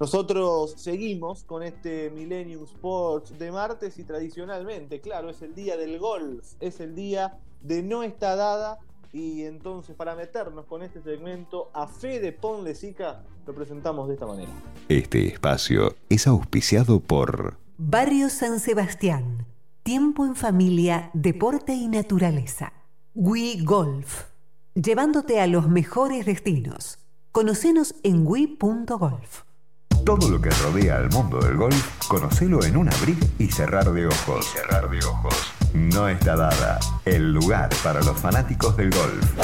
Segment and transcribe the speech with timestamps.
[0.00, 5.98] Nosotros seguimos con este Millennium Sports de martes y tradicionalmente, claro, es el día del
[5.98, 8.78] golf, es el día de no está dada
[9.12, 14.52] y entonces para meternos con este segmento a Fede Ponlesica lo presentamos de esta manera.
[14.88, 19.46] Este espacio es auspiciado por Barrio San Sebastián.
[19.82, 22.72] Tiempo en familia, deporte y naturaleza.
[23.16, 24.26] Wii Golf.
[24.74, 26.98] Llevándote a los mejores destinos.
[27.32, 29.47] Conocenos en wii.golf.
[30.08, 34.06] Todo lo que rodea al mundo del golf, conocelo en un abrir y cerrar de
[34.06, 34.46] ojos.
[34.46, 35.34] cerrar de ojos.
[35.74, 39.36] No está dada el lugar para los fanáticos del golf.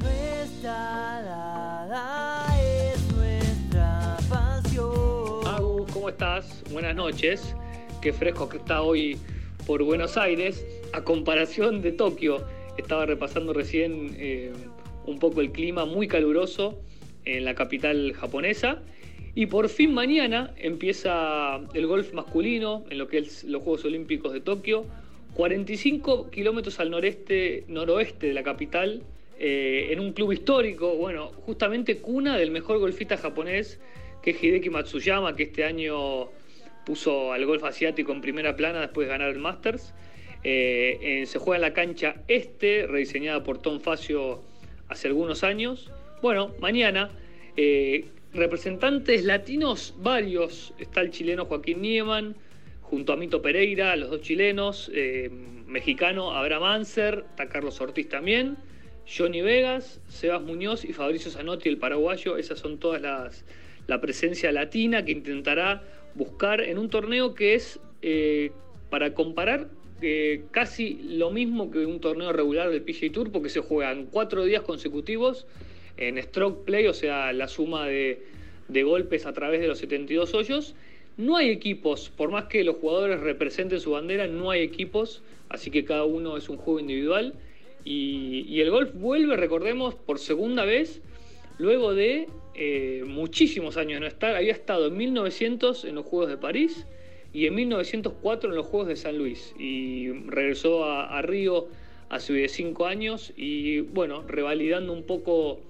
[0.00, 5.46] No está dada, es nuestra pasión.
[5.46, 6.64] Agu, ¿cómo estás?
[6.72, 7.54] Buenas noches.
[8.00, 9.20] Qué fresco que está hoy
[9.68, 10.66] por Buenos Aires.
[10.94, 12.44] A comparación de Tokio,
[12.76, 14.52] estaba repasando recién eh,
[15.06, 16.80] un poco el clima muy caluroso
[17.24, 18.82] en la capital japonesa.
[19.34, 24.32] Y por fin mañana empieza el golf masculino en lo que es los Juegos Olímpicos
[24.32, 24.84] de Tokio.
[25.34, 29.02] 45 kilómetros al noreste, noroeste de la capital,
[29.38, 33.80] eh, en un club histórico, bueno, justamente cuna del mejor golfista japonés,
[34.22, 36.28] que es Hideki Matsuyama, que este año
[36.84, 39.94] puso al golf asiático en primera plana después de ganar el Masters.
[40.44, 44.42] Eh, se juega en la cancha este, rediseñada por Tom Facio
[44.88, 45.90] hace algunos años.
[46.20, 47.10] Bueno, mañana,
[47.56, 50.74] eh, representantes latinos varios.
[50.78, 52.36] Está el chileno Joaquín Nieman,
[52.80, 55.30] junto a Mito Pereira, los dos chilenos, eh,
[55.66, 58.56] mexicano Abraham Anser, está Carlos Ortiz también,
[59.06, 62.36] Johnny Vegas, Sebas Muñoz y Fabricio Zanotti, el paraguayo.
[62.36, 63.44] Esas son todas las
[63.86, 65.82] la presencia latina que intentará
[66.14, 68.52] buscar en un torneo que es eh,
[68.90, 69.68] para comparar
[70.00, 74.44] eh, casi lo mismo que un torneo regular del PGA Tour porque se juegan cuatro
[74.44, 75.46] días consecutivos
[75.96, 78.22] en stroke play, o sea, la suma de,
[78.68, 80.74] de golpes a través de los 72 hoyos.
[81.16, 85.70] No hay equipos, por más que los jugadores representen su bandera, no hay equipos, así
[85.70, 87.34] que cada uno es un juego individual.
[87.84, 91.02] Y, el golf vuelve, recordemos, por segunda vez,
[91.58, 94.36] luego de eh, muchísimos años no estar.
[94.36, 96.86] Había estado en 1900 en los Juegos de París
[97.32, 99.54] y en 1904 en los Juegos de San Luis.
[99.58, 101.66] Y regresó a, a Río
[102.08, 105.60] hace cinco años y bueno, revalidando un poco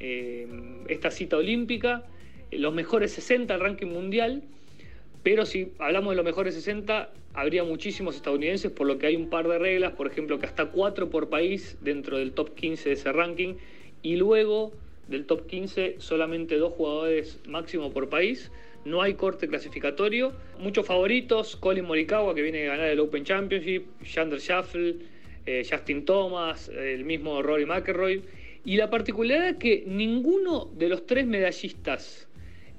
[0.00, 0.46] eh,
[0.88, 2.04] esta cita olímpica.
[2.50, 4.42] Los mejores 60 al ranking mundial.
[5.22, 9.28] Pero si hablamos de los mejores 60, habría muchísimos estadounidenses, por lo que hay un
[9.28, 12.94] par de reglas, por ejemplo, que hasta 4 por país dentro del top 15 de
[12.94, 13.54] ese ranking,
[14.02, 14.72] y luego
[15.08, 18.50] del top 15 solamente dos jugadores máximo por país.
[18.84, 20.32] No hay corte clasificatorio.
[20.60, 24.96] Muchos favoritos, Colin Morikawa, que viene a ganar el Open Championship, Chandler Shuffle,
[25.44, 28.22] eh, Justin Thomas, el mismo Rory McIlroy.
[28.66, 32.26] Y la particularidad es que ninguno de los tres medallistas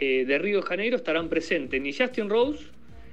[0.00, 1.80] eh, de Río de Janeiro estarán presentes.
[1.80, 2.64] Ni Justin Rose,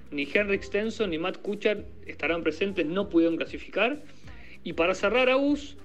[0.09, 4.02] ni Henrik Stenson, ni Matt Kuchar estarán presentes, no pudieron clasificar.
[4.64, 5.78] Y para cerrar a US,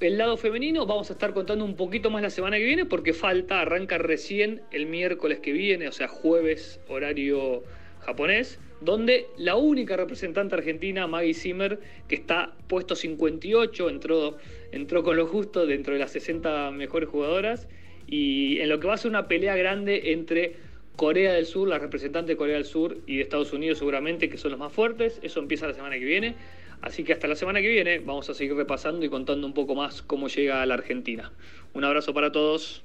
[0.00, 3.12] el lado femenino vamos a estar contando un poquito más la semana que viene porque
[3.12, 7.62] falta, arranca recién el miércoles que viene, o sea, jueves horario
[8.00, 14.38] japonés, donde la única representante argentina, Maggie Zimmer, que está puesto 58, entró,
[14.72, 17.68] entró con lo justo dentro de las 60 mejores jugadoras,
[18.06, 20.56] y en lo que va a ser una pelea grande entre
[20.96, 24.38] Corea del Sur, la representante de Corea del Sur y de Estados Unidos seguramente, que
[24.38, 26.34] son los más fuertes, eso empieza la semana que viene.
[26.82, 29.74] Así que hasta la semana que viene vamos a seguir repasando y contando un poco
[29.74, 31.32] más cómo llega a la Argentina.
[31.74, 32.82] Un abrazo para todos.